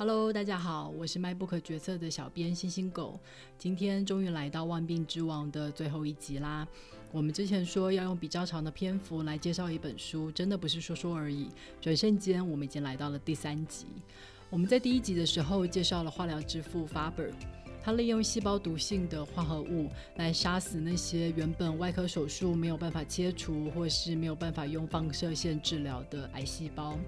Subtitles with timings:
[0.00, 3.18] Hello，大家好，我是卖不可决策的小编星星狗。
[3.58, 6.64] 今天终于来到《万病之王》的最后一集啦。
[7.10, 11.48] 我们之前说要用比较长的篇幅来介绍一本书，真的不是说说而已。
[11.80, 13.86] 转瞬间，我们已经来到了第三集。
[14.50, 17.32] 我们在第一集的时候介绍了化疗之父 Faber，
[17.82, 26.98] 他利用细胞毒性的化合物来杀死那些原本外科手术没有办法切除，或是没有办法用放射线治疗的癌细胞。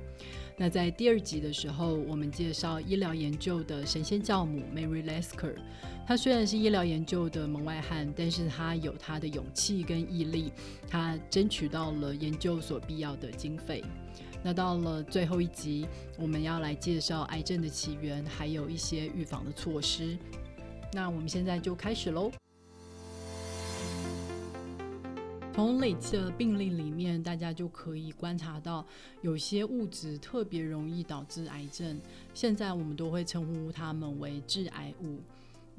[0.57, 5.55] 那在第二集的时候，我们介绍医疗研究的神仙教母 Mary Lasker。
[6.07, 10.53] 她虽然是医疗研究的门外汉，但是她有她的勇气跟毅力，
[10.89, 13.83] 她争取到了研究所必要的经费。
[14.43, 15.87] 那到了最后一集，
[16.19, 20.19] 我们要来介绍癌症的起源，还有一些预防的措施。
[20.93, 22.31] 那我们现在就开始喽。
[25.53, 28.87] 从累积的病例里面，大家就可以观察到，
[29.21, 32.01] 有些物质特别容易导致癌症。
[32.33, 35.19] 现在我们都会称呼它们为致癌物。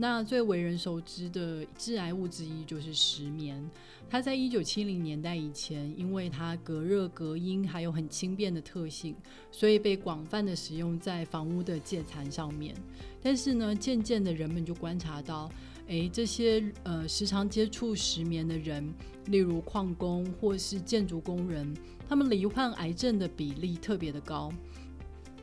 [0.01, 3.63] 那最为人熟知的致癌物之一就是石棉。
[4.09, 9.15] 它在一九七零年代以前，因为它隔热隔音还有很轻便的特性，
[9.51, 12.73] 所以被广泛的使用在房屋的建材上面。
[13.21, 15.51] 但是呢，渐渐的人们就观察到。
[15.87, 18.91] 诶，这些呃时常接触石棉的人，
[19.27, 21.71] 例如矿工或是建筑工人，
[22.09, 24.51] 他们罹患癌症的比例特别的高。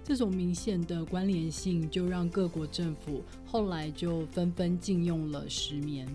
[0.09, 6.09] 这种明显的关联性，就让各国政府后来就纷纷禁用了石棉。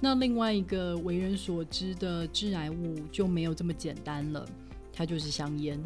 [0.00, 4.44] 那另外一个为人所知的致癌物就没有这么简单了，
[4.92, 5.80] 它就是香烟。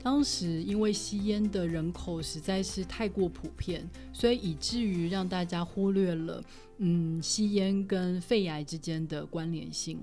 [0.00, 6.40] 当时因为吸烟的人口实在是太过普遍，所以以至于让大家忽略了，
[6.78, 9.98] 嗯，吸烟跟肺癌之间的关联性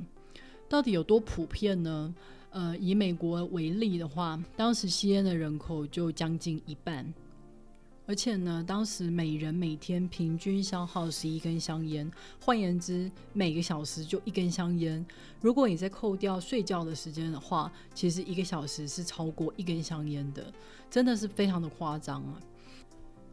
[0.67, 2.13] 到底有多普遍呢？
[2.58, 7.13] 呃，以美国为例的话，当时吸烟的人口就将近一半。
[8.08, 15.05] 而且呢，当时每人每天平均消耗十一根香烟，换言之，每个小时就一根香烟。
[15.40, 20.51] 如果你在扣掉睡觉的时间的话，其实一个小时是超过一根香烟的，
[20.89, 22.41] 真的是非常的夸张啊。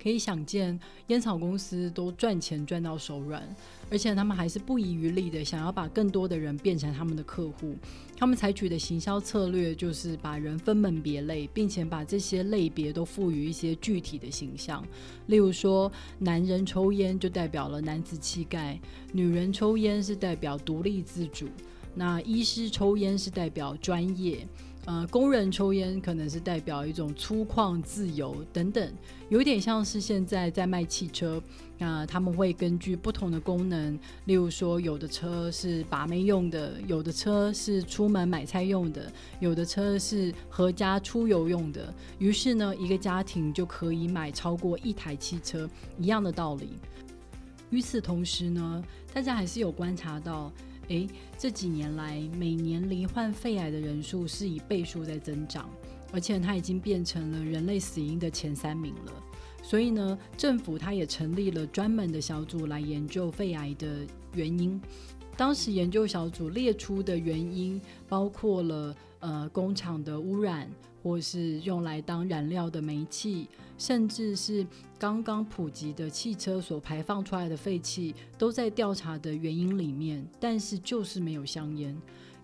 [0.05, 3.43] 可以想见，烟草公司都赚钱赚到手软，
[3.91, 7.75] 而且他们还是不遗余力的想要把更多的人变成他们的客户。
[8.15, 14.87] 他们采取的行销策略就是把人分门别类，并且把这些类别都赋予一些具体的形象。
[15.29, 18.79] 例如说，男人抽烟就代表了男子气概，
[19.11, 21.49] 女人抽烟是代表独立自主，
[21.95, 24.47] 那医师抽烟是代表专业。
[24.87, 28.93] 呃，工人抽烟可能是代表一种粗犷、自由等等，
[29.31, 31.43] 有点像是现在在卖汽车，
[31.79, 41.93] 那他们会根据不同的功能，例如说，有的车是把妹用的，有的车是出门买菜用的，有的车是合家出游用的。
[42.19, 45.67] 于是呢，一个家庭就可以买超过一台汽车，
[45.99, 46.79] 一样的道理。
[47.71, 48.85] 与此同时呢，
[49.15, 50.53] 大家还是有观察到。
[50.89, 51.09] 诶，
[51.39, 55.69] 这几年来，每年罹患肺癌的人数是以倍数在增长，
[56.13, 59.13] 而且它已经变成了人类死因的前三名了。
[59.63, 64.81] 所以呢，政府它也成立了专门的小组来研究肺癌的原因。
[65.37, 70.71] 当时研究小组列出的原因包括了呃工厂的污染，
[71.03, 73.49] 或是用来当燃料的煤气，
[73.87, 74.67] 甚至是
[74.99, 80.27] 刚刚普及的汽车所排放出来的废气，都在调查的原因里面。
[80.41, 81.95] 但是就是没有香烟，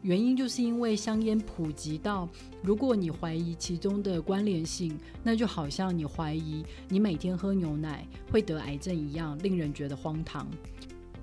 [0.02, 2.28] 原因就是因为香烟普及到，
[2.62, 10.46] 如果你怀疑其中的关联性，那就好像你怀疑你每天喝牛奶会得癌症一样，令人觉得荒唐。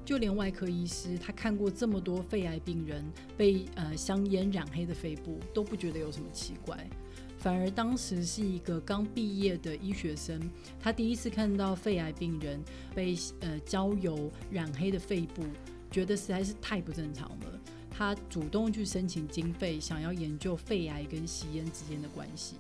[0.04, 3.06] 就连外科医师，他看过这么多肺癌病人
[3.38, 6.90] 被呃香烟染黑的肺部，都不觉得有什么奇怪。
[7.38, 10.42] 反而当时是一个刚毕业的医学生，
[10.80, 12.60] 他第一次看到肺癌病人
[12.94, 15.44] 被呃焦油染黑的肺部，
[15.92, 17.62] 觉得实在是太不正常了。
[17.90, 22.56] 他主动去申请经费，想要研究肺癌跟吸烟之间的关系。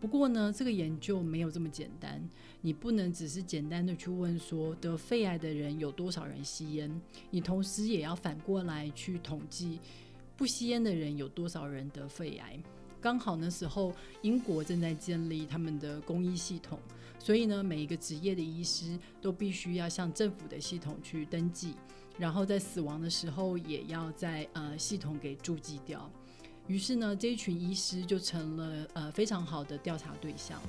[0.00, 2.22] 不过呢，这个研究没有这么简单。
[2.60, 9.78] 你不能只是简单的去问说得肺癌的人有多少人吸烟，你同时也要反过来去统计
[10.36, 12.62] 不吸烟的人有多少人得肺癌。
[13.00, 13.92] 刚好那时候
[14.22, 16.78] 英国正在建立他们的公益系统，
[17.18, 21.74] 所以呢，每一个职业的医师都必须要向政府的系统去登记，
[22.18, 26.10] 然后在死亡的时候也要在呃系统给注记掉。
[26.66, 30.60] 于是呢，这一群医师就成了呃非常好的调查对象。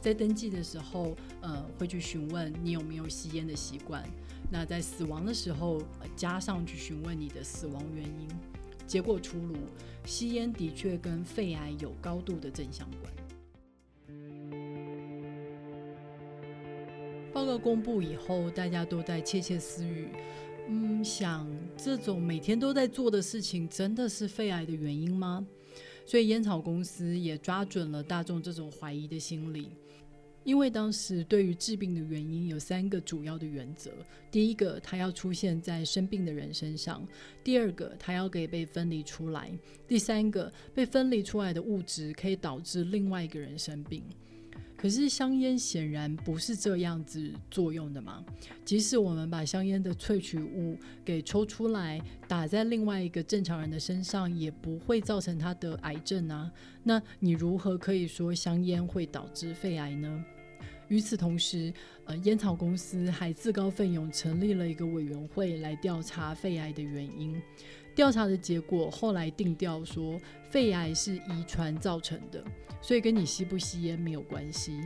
[0.00, 4.02] 在登记的时候，呃，会去询问你有没有吸烟的习惯。
[4.50, 5.82] 那在死亡的时候，
[6.16, 8.28] 加上去询问你的死亡原因。
[8.90, 9.54] 结果出炉，
[10.04, 13.12] 吸烟的确跟肺癌有高度的正相关。
[17.32, 20.08] 报告公布以后，大家都在窃窃私语，
[20.66, 25.46] 嗯，想这种每天都在做的事情，真的是肺癌的原因吗？
[26.04, 29.68] 所以烟草公司也抓准了大众这种怀疑的心理。
[30.50, 33.88] 因为当时对于治病的原因有三个主要的原则：
[34.32, 37.06] 第一个，它要出现在生病的人身上；
[37.44, 39.44] 第二个，它要给被分离出来；
[39.86, 44.02] 第三个，被分离出来的物质可以导致另外一个人生病。
[44.76, 48.24] 可是香烟显然不是这样子作用的嘛。
[48.64, 56.50] 即使我们把香烟的萃取物给抽出来，打在另外一个正常人的身上，也不会造成他得癌症啊。
[56.82, 60.24] 那你如何可以说香烟会导致肺癌呢？
[60.90, 61.72] 与此同时，
[62.04, 67.40] 呃，烟草公司还自告奋勇成立了一个委员会来调查肺癌的原因。
[67.94, 72.44] 调查的结果后来定调说，肺癌是遗传造成的，
[72.82, 74.80] 所以跟你吸不吸烟没有关系。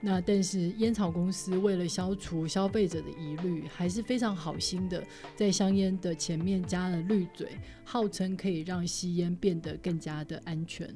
[0.00, 5.02] 那但是烟草公司为了消除消费者的疑虑，还是非常好心的，
[5.36, 7.48] 在香烟的前面加了滤嘴，
[7.84, 10.92] 号称可以让吸烟变得更加的安全。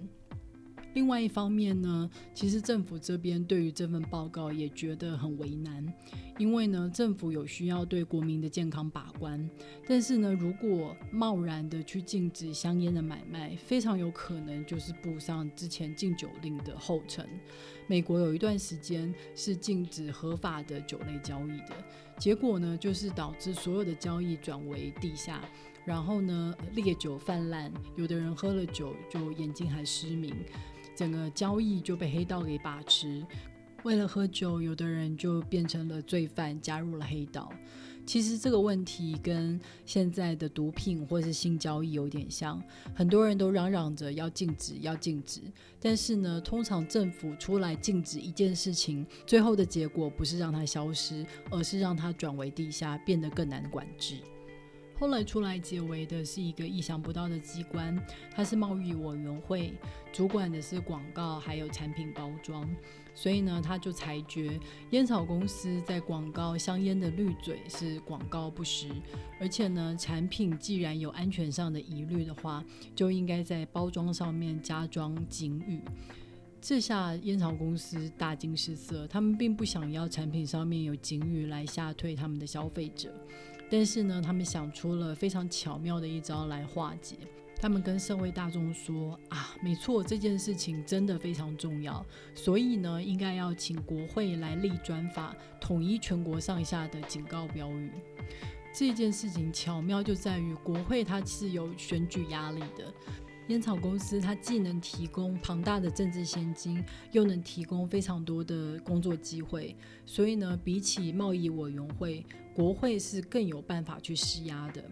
[0.99, 5.87] 另外一方面呢，其实政府这边对于这份报告也觉得很为难，
[6.39, 9.49] 因为呢，政府有需要对国民的健康把关，
[9.87, 17.25] 但是呢，如果贸然的去禁止香烟的买卖，非常有可能就是步上之前禁酒令的后尘。
[17.87, 21.77] 美国有一段时间是禁止合法的酒类交易的，
[22.19, 25.49] 结果呢，就是导致所有的交易转为地下，
[25.85, 30.35] 然后呢，烈酒泛滥，有的人喝了酒就眼睛还失明。
[30.99, 33.25] 整个交易就被黑道给把持，
[33.85, 37.53] 为了喝酒，有的人就变成了罪犯，加入了黑道。
[38.05, 42.61] 其实这个问题跟现在的毒品或是性交易有点像，
[42.97, 45.41] 很多人都嚷嚷着要禁止，要禁止。
[45.79, 54.17] 但是呢，通常政府出来禁止一件事情，最后的结果不是让它消失，而是让它转为地下，变得更难管制。
[54.99, 57.97] 后来出来解围的是一个意想不到的机关，
[58.35, 59.73] 它是贸易委员会，
[60.13, 62.69] 主管的是广告还有产品包装，
[63.15, 64.59] 所以呢，他就裁决
[64.91, 68.89] 烟草公司在广告香烟的滤嘴是广告不实，
[69.41, 72.65] 而且呢，产品既然有安全上的疑虑的话，
[72.97, 75.81] 就应该在包装上面加装警语。
[76.61, 83.15] 这下烟草公司大惊失色，他们并不想要产品上面有警语来吓退他们的消费者。
[83.71, 87.17] 但是呢，他们想出了非常巧妙的一招来化解。
[87.61, 97.91] 他们跟社会大众说：“啊，没错，这件事情真的非常重要，所以呢，应该要请国会来立专法，统一全国上下的警告标语。”
[98.73, 102.95] 这件事情巧妙就在于，国会它是有选举压力的。
[103.49, 109.75] 烟草公司它既能提供庞大的政治现金，又能提供非常多的工作机会，
[110.05, 112.25] 所以呢，比起贸易委员会，
[112.55, 114.85] 国会是更有办法去施压的。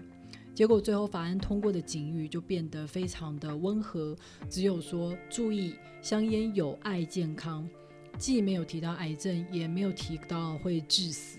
[0.54, 4.16] 结果最后法案通过的警语就变得非常的温和，
[4.48, 7.68] 只有说注意香烟有害健康，
[8.16, 11.38] 既没有提到癌症，也没有提到会致死。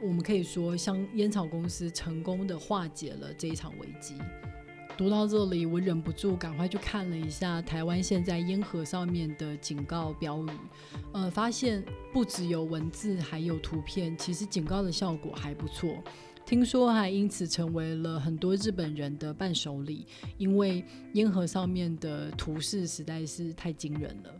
[0.00, 4.14] 我们可以说，香烟草公司成功的化解了这一场危机。
[4.98, 10.50] 读到这里，我忍不住赶快去看了一下台湾现在烟盒上面的警告标语，
[11.12, 11.80] 呃，发现
[12.12, 16.02] 不只有文字，还有图片，其实警告的效果还不错。
[16.44, 20.04] 听说还因此成为了很多日本人的伴手礼，
[20.36, 24.34] 因为烟盒上面的图示实在是太惊人了。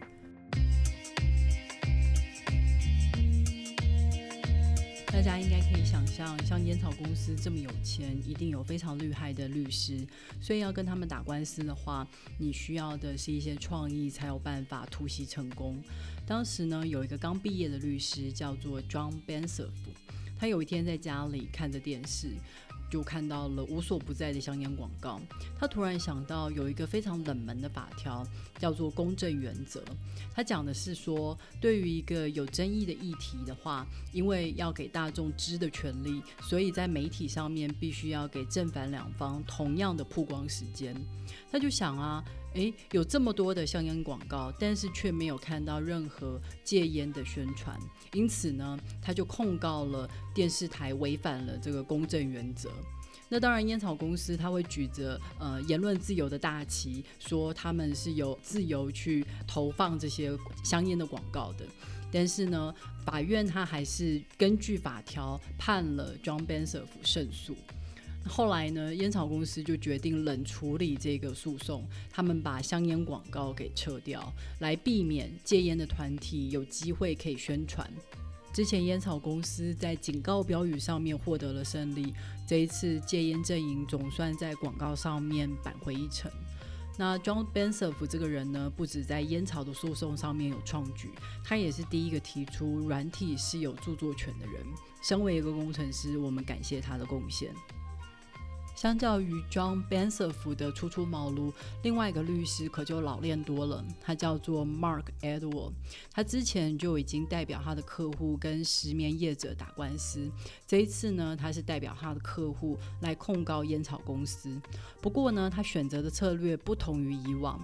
[5.19, 10.07] 大家应该可以想象，像烟草公司这么有钱，一定有非常厉害的律师。
[10.41, 12.07] 所以要跟他们打官司的话，
[12.39, 15.83] 你需要的是一些创意，才有办法突袭成功。
[16.25, 19.73] 当时呢，有一个刚毕业的律师叫做 John Bensoff，
[20.39, 22.29] 他有一天在家里看着电视。
[22.91, 25.21] 就看到了无所不在的香烟广告，
[25.59, 28.27] 他突然想到有一个非常冷门的法条，
[28.59, 29.83] 叫做公正原则。
[30.35, 40.95] 他讲的是说，对于一个有争议的议题的话，因为要给大众知的权利，所以在媒体上面必须要给正反两方同样的曝光时间。
[41.53, 42.25] 他就想啊。
[42.55, 47.79] 诶，有这么多的香烟广告，但是却没有看到任何戒烟的宣传，
[48.13, 52.71] 因此呢，他就控告了电视台违反了这个公正原则。
[53.29, 60.33] 那当然，烟草公司他会举着呃言论自由的大旗，说他们是有自由去投放这些
[60.65, 61.67] 香烟的广告的。
[62.11, 62.75] 但是呢，
[63.05, 67.55] 法院他还是根据法条判了 John Bensoff 胜诉。
[68.27, 77.91] 后来呢，烟草公司就决定冷处理这个诉讼，他们把香烟广告给撤掉，来避免戒烟的团体有机会可以宣传。
[78.53, 82.13] 之前烟草公司在警告标语上面获得了胜利，
[82.47, 86.31] 这一次戒烟阵营总算在广告上面扳回一城。
[86.99, 91.11] 那 John Bensoff 这个人呢，不止在烟草的诉讼上面有创举，
[91.45, 94.67] 他也是第一个提出软体是有著作权的人。
[95.01, 97.55] 身为一个工程师，我们感谢他的贡献。
[98.79, 103.85] 相较于 John Bensoff 的初出茅庐，另外一个律师可就老练多了。
[104.01, 105.73] 他叫做 Mark Edward，
[106.13, 110.31] 他之前就已经代表他的客户跟石棉业者打官司。
[110.65, 114.57] 这一次呢，他是代表他的客户来控告烟草公司。
[115.03, 117.61] 不过呢，他选择的策略不同于以往。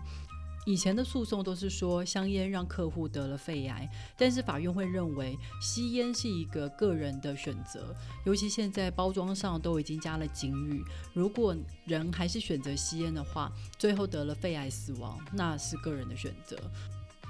[0.66, 7.94] 以前的诉讼都是说香烟让客户得了肺癌，但是法院会认为吸烟是一个个人的选择，
[8.24, 11.54] 尤其现在包装上都已经加了警语，如果
[11.84, 16.56] 人还是选择吸烟的话，最后得了肺癌死亡，那是个人的选择，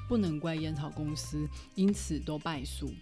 [0.08, 2.92] 不能怪烟草公司，因此都败诉。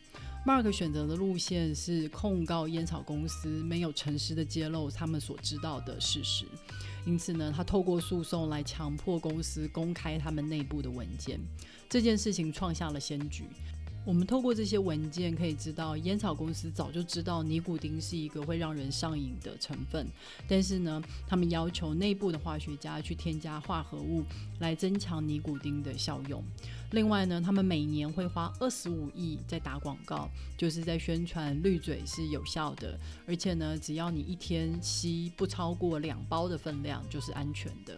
[0.44, 6.44] Mark 选择的路线是控告烟草公司没有诚实的揭露他们所知道的事实。
[7.06, 11.38] 因此呢，他透过诉讼来强迫公司公开他们内部的文件，
[11.88, 13.44] 这件事情创下了先举。
[14.04, 20.04] 我们透过这些文件可以知道，烟草公司早就知道尼古丁是一个会让人上瘾的成分，
[20.49, 24.25] 但是呢，他们要求内部的化学家去添加化合物
[24.59, 26.42] 来增强尼古丁的效用。
[26.90, 30.28] 另外呢，他们每年会花二十五亿在打广告，
[30.59, 37.97] 就是在宣传绿嘴是有效的，而且呢，只要你一天吸不超过两包的分量就是安全的。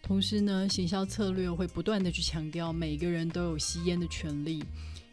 [0.00, 4.62] 同时呢，行销策略会不断的去强调每个人都有吸烟的权利。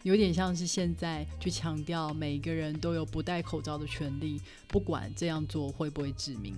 [0.04, 6.56] 有点像是现在去强调每个人都有不戴口罩的权利，不管这样做会不会致命。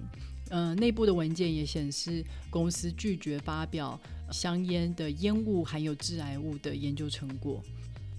[0.49, 3.99] 嗯，内部的文件也显示，公司拒绝发表
[4.31, 7.63] 香烟的烟雾含有致癌物的研究成果。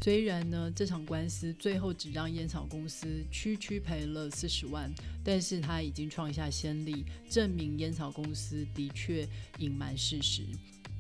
[0.01, 4.91] 虽然呢，这场官司最后只让烟草公司区区赔了四十万，
[5.23, 10.43] 但是他已经创下先例，证明烟草公司的确隐瞒事实。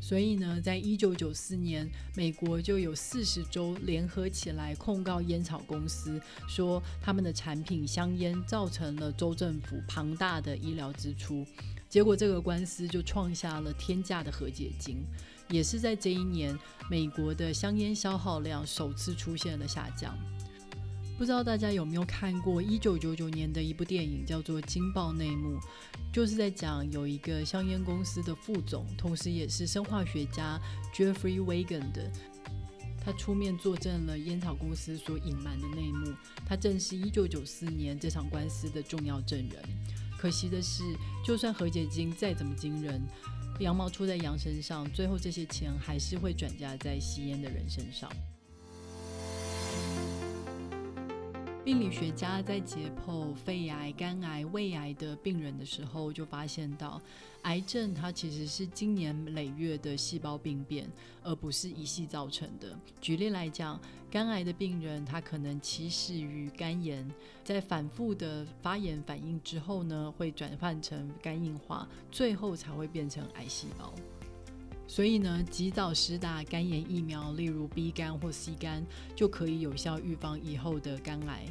[0.04, 11.46] 所以呢，在一九九四年，美国就有四十州联合起来控告烟草公司，说他们的产品香烟造成了州政府庞大的医疗支出。
[11.88, 14.96] 结果这个官司就创下了天价的和解金。
[15.48, 16.58] 也是在这一年，
[16.90, 20.18] 美国的香烟消耗量首次出现了下降。
[21.22, 25.56] 不知道大家有没有看过一九九九年的一部电影，叫做《惊爆内幕》，
[26.12, 30.60] 就是在讲有一个香烟公司的副总，同时也是生化学家
[30.92, 32.10] Jeffrey Wagen 的，
[33.00, 36.12] 他出面作证了烟草公司所隐瞒的内幕，
[36.44, 39.62] 他正是一九九四年这场官司的重要证人。
[40.18, 40.82] 可惜的是，
[41.24, 43.00] 就算和解金再怎么惊人，
[43.60, 48.10] 羊毛出在羊身上，最后这些钱还是会转嫁在吸烟的人身上。
[51.64, 57.00] 病理学家在解剖肺癌、肝癌、胃癌的病人的时候，就发现到，
[57.42, 60.90] 癌症它其实是经年累月的细胞病变，
[61.22, 62.76] 而不是一系造成的。
[63.00, 67.08] 举例来讲，肝癌的病人他可能起始于肝炎，
[67.44, 73.94] 在反复的发炎反应之后呢，会转换成肝硬化，最后才会变成癌细胞。
[74.92, 78.84] 所以呢，及早施打肝炎疫苗，例如 B 肝或 C 肝，
[79.16, 81.46] 就可以有效预防以后的肝癌。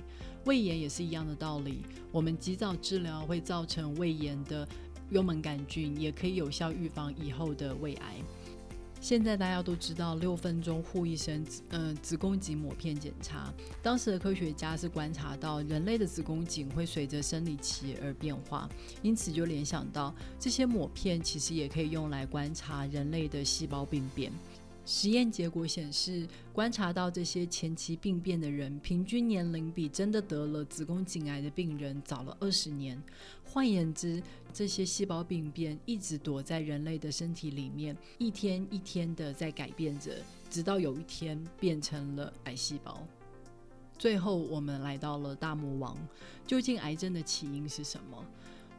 [0.45, 1.81] 胃炎也是一样的道理，
[2.11, 4.67] 我们及早治疗会造成胃炎的
[5.09, 8.17] 幽门杆菌，也可以有效预防以后的胃癌。
[9.01, 13.51] 现在大家都知道六分钟护一生，嗯，子宫颈抹片检查。
[13.81, 18.69] 当时的科学家是观察到人类的子宫颈会随着生理期而变化，
[19.01, 24.31] 因此就联想到这些抹片其实也可以用来观察人类的细胞病变。
[24.85, 33.01] 实验结果显示，观察到这些前期病变的人，平均年龄比真的得了子宫颈癌的病人早了二十年。
[33.45, 34.21] 换言之，
[34.51, 40.17] 这些细胞病变一直躲在人类的身体里面，一天一天的在改变着，
[40.49, 43.05] 直到有一天变成了癌细胞。
[43.99, 45.95] 最后，我们来到了大魔王，
[46.47, 48.25] 究竟癌症的起因是什么？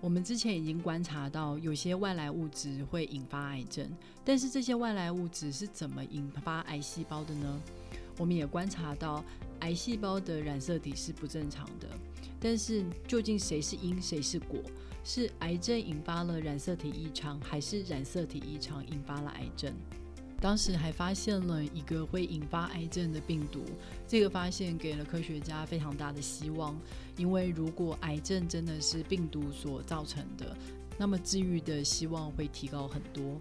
[0.02, 3.88] 我们之前已经观察到，有些外来物质会引发癌症，
[4.24, 7.60] 但是这些外来物质是怎么引发癌细胞的呢？
[8.18, 9.24] 我们也观察到，
[9.60, 11.86] 癌细胞的染色体是不正常的，
[12.40, 14.60] 但是究竟谁是因谁是果？
[15.04, 19.72] 是癌症引发了染色体异常，还是染色体异常引发了癌症？
[20.42, 23.64] 当时还发现了一个会引发癌症的病毒，
[24.08, 26.76] 这个发现给了科学家非常大的希望，
[27.16, 30.56] 因为如果癌症真的是病毒所造成的，
[30.98, 33.38] 那么治愈的希望会提高很多。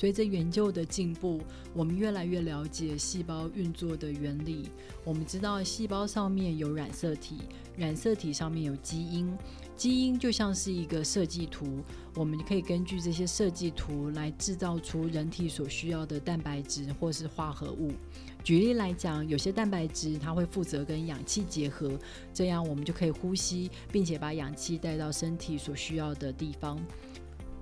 [0.00, 1.42] 随着研究的进步，
[1.74, 4.70] 我们越来越了解细胞运作的原理。
[5.04, 7.36] 我们知道细胞上面有染色体，
[7.76, 9.36] 染色体上面有基因，
[9.76, 11.80] 基因就像是一个设计图，
[12.14, 17.92] 我们可以根据这些设计图来制造出人体所需要的蛋白质或是化合物。
[18.42, 21.92] 举例来讲，有些蛋白质它会负责跟氧气结合，
[22.32, 26.80] 这样我们就可以呼吸，并且把氧气带到身体所需要的地方。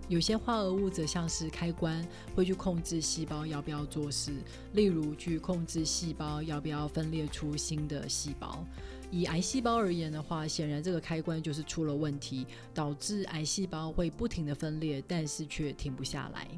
[0.09, 2.03] 有些化合物则像是开关，
[2.35, 4.33] 会去控制细胞要不要做事，
[4.73, 8.65] 例如去控制细胞要不要分裂出新的细胞。
[9.11, 16.49] 以癌细胞而言的话，显然这个开关就是出了问题，导致癌细胞会不停的分裂，但是却停不下来。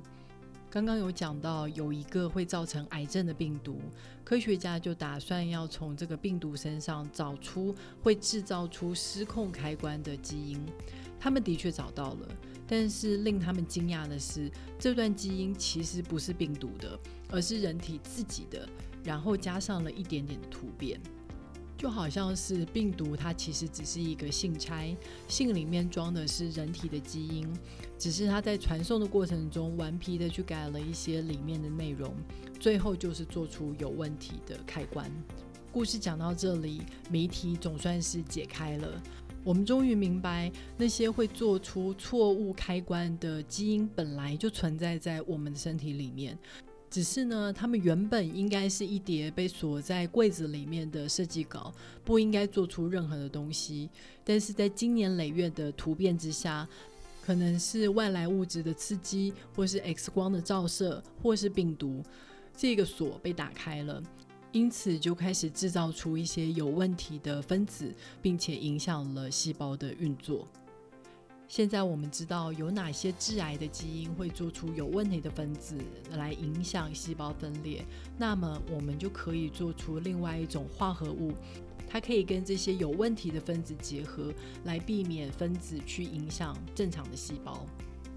[0.71, 3.81] 刚刚有讲到有一个会造成癌症的病毒，
[4.23, 10.65] 科学家就打算要从这个病毒身上找出会制造出失控开关的基因。
[11.19, 12.29] 他们的确找到了，
[12.69, 14.49] 但是令他们惊讶的是，
[14.79, 16.97] 这段基因其实不是病毒的，
[17.31, 18.69] 而是人体自己的，
[19.03, 21.01] 然后加上了一点点的突变。
[21.81, 24.95] 就好像是病毒，它其实只是一个信差，
[25.29, 27.51] 信里面装的是人体的基因，
[27.99, 32.15] 只是它在传送的过程中顽皮的去改了一些里面的内容，
[32.59, 35.11] 最后就是做出有问题的开关。
[35.73, 39.03] 故事讲到这里，谜题总算是解开了，
[39.43, 46.39] 我们终于明白那些会做出错误开关的基因本来就存在在我们的身体里面。
[46.91, 51.73] 只是呢，他们原本应该是一叠被锁在柜子里面的设计稿，
[52.05, 53.89] 不应该做出任何的东西。
[54.25, 56.69] 但是在经年累月的突变之下，
[57.23, 62.03] 可能是外来物质的刺激，或是 X 光的照射，或是病毒，
[62.57, 64.03] 这个锁被打开了，
[64.51, 70.49] 因此就开始制造出一些有问题的分子，并且影响了细胞的运作。
[71.51, 75.75] 现在我们知道有哪些致癌的基因会做出有问题的分子
[76.13, 77.85] 来影响细胞分裂，
[78.17, 81.33] 那么我们就可以做出另外一种化合物，
[81.89, 87.67] 它可以跟这些有问题的分子结合，来避免分子去影响正常的细胞。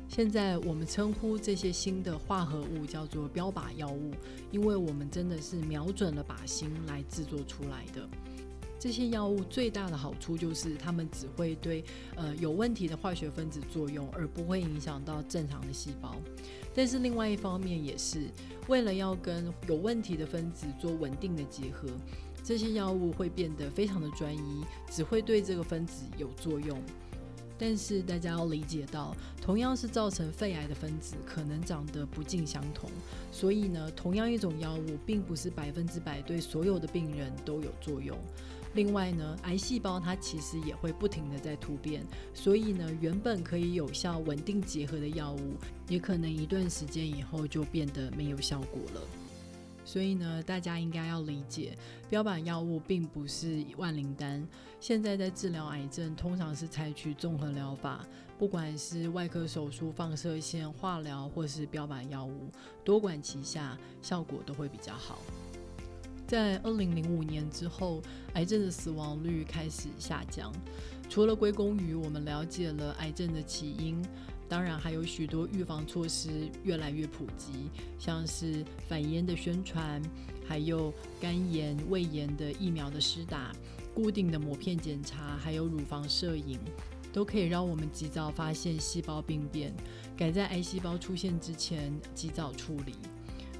[0.08, 4.12] 现在我们称呼这些新的化合物叫做标靶药物，
[4.52, 8.08] 因为我们真的是瞄准了靶心来制作出来的。
[8.84, 11.82] 这些药物最大的好处就是，它们只会对
[12.18, 16.14] 呃有问题的化学分子作用，而不会影响到正常的细胞。
[16.76, 18.28] 但是另外一方面也是，
[18.68, 21.88] 为了要跟有问题的分子做稳定的结合，
[22.44, 26.78] 这些药物会变得非常的专一，只会对这个分子有作用。
[27.58, 32.90] 但是大家要理解到，同样是造成肺癌的分子，可能长得不尽相同。
[33.32, 38.18] 所以呢，同样一种药物，并不是百分之百对所有的病人都有作用。
[38.74, 45.54] 另外呢，癌细胞它其实也会不停的在突变，所以呢，原本可以有效稳定结合的药物，
[45.88, 49.02] 也可能一段时间以后就变得没有效果了。
[49.86, 51.78] 所以呢，大家应该要理解，
[52.10, 54.48] 标靶药物并不是万灵丹。
[54.80, 58.04] 现在在治疗癌症，通常是采取综合疗法，
[58.40, 62.50] 不管是外科手术、放射线、化疗，或是标靶药物，
[62.84, 65.20] 多管齐下，效果都会比较好。
[66.34, 68.02] 在二零零五年之后，
[68.34, 70.52] 癌症的死亡率开始下降，
[71.08, 74.04] 除了归功于我们了解了癌症的起因。
[74.50, 77.70] 当然，还有许多预防措施越来越普及，
[78.00, 80.02] 像是反烟的宣传，
[80.44, 80.92] 还有
[81.22, 83.52] 肝炎、胃炎的疫苗的施打，
[83.94, 86.58] 固定的膜片检查，还有乳房摄影，
[87.14, 89.72] 都可以让我们及早发现细胞病变，
[90.18, 92.96] 赶在癌细胞出现之前及早处理。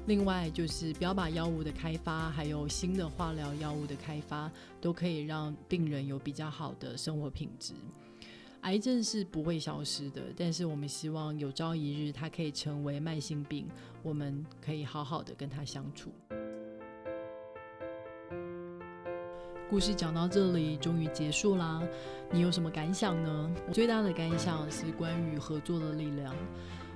[0.06, 7.72] 另外，就是标靶药物的开发，还有新的化疗药物的开发，都可以让病人有比较好的生活品质。
[8.60, 13.66] 癌症是不会消失的，但是我们希望有朝一日它可以成为慢性病，
[14.02, 16.10] 我们可以好好的跟它相处。
[19.70, 21.82] 故事讲到这里，终于结束啦！
[22.30, 23.54] 你有什么感想呢？
[23.66, 26.34] 我最大的感想是关于合作的力量。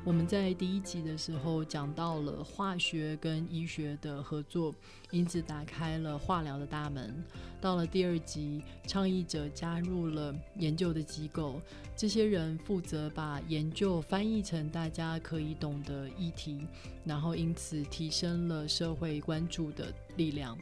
[0.08, 4.74] 我们在第一集的时候讲到了化学跟医学的合作，
[5.10, 7.22] 因此打开了化疗的大门。
[7.60, 11.60] 到了第二集，倡议者加入了研究的机构，
[11.94, 16.66] 这些人负责把研究翻译成大家可以懂的议题，
[17.04, 20.56] 然后因此提升了社会关注的力量。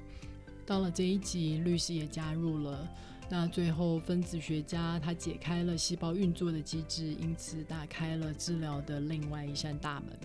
[0.66, 2.88] 到了这一集，律师也加入了。
[3.28, 10.16] 那最后，分子学家他解开了细胞运作的机制，因此打开了治疗的另外一扇大门。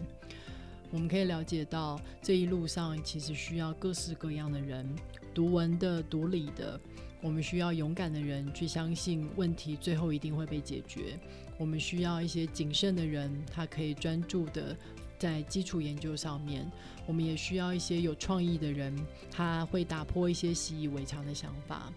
[0.92, 4.88] 我们可以了解到，这一路上其实需要各式各样的人，
[5.34, 6.80] 读文的、读理的。
[7.22, 11.20] 我们需要勇敢的人去相信问题最后一定会被解决。
[11.58, 14.76] 我们需要一些谨慎的人，他可以专注的
[15.18, 16.70] 在基础研究上面，
[17.06, 18.96] 我们也需要一些有创意的人，
[19.32, 21.92] 他会打破一些习以为常的想法。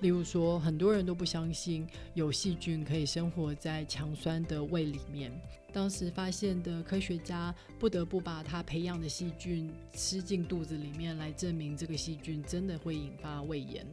[0.00, 5.32] 例如说，很多人都不相信有细菌可以生活在强酸的胃里面。
[5.72, 13.86] 当时发现的科学家不得不把他培养的细菌吃进肚子里面，来证明这个细菌真的会引发胃炎。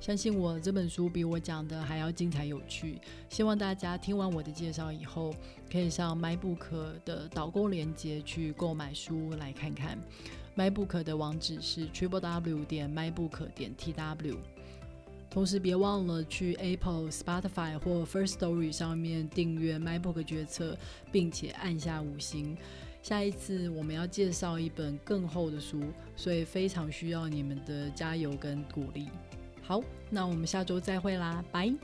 [0.00, 3.00] 相信我，这本书比我讲的还要精彩有趣。
[3.30, 5.34] 希望大家听完我的介绍以后，
[5.70, 9.98] 可以上 MyBook 的导购链接去购买书来看看。
[10.56, 14.36] MyBook 的网址是 triple w 点 mybook 点 tw。
[15.34, 20.78] 同时，别忘了去 Apple、Spotify 或 First Story 上面订阅 MyBook 决策，
[21.10, 22.56] 并且按下五星。
[23.02, 25.82] 下一次我们要介绍一本更厚的书，
[26.14, 29.08] 所以非常需要你们的加油跟鼓励。
[29.60, 31.74] 好，那我们下周再会啦，拜。